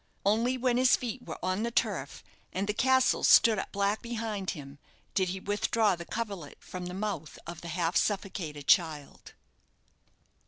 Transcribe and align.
Only 0.25 0.57
when 0.57 0.77
his 0.77 0.95
feet 0.95 1.21
were 1.27 1.37
on 1.45 1.61
the 1.61 1.69
turf, 1.69 2.23
and 2.51 2.65
the 2.67 2.73
castle 2.73 3.23
stood 3.23 3.59
up 3.59 3.71
black 3.71 4.01
behind 4.01 4.49
him, 4.49 4.79
did 5.13 5.29
he 5.29 5.39
withdraw 5.39 5.95
the 5.95 6.05
coverlet 6.05 6.57
from 6.59 6.87
the 6.87 6.95
mouth 6.95 7.37
of 7.45 7.61
the 7.61 7.67
half 7.67 7.95
suffocated 7.95 8.65
child. 8.65 9.33